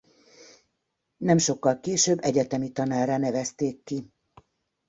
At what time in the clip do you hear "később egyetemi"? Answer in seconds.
1.79-2.71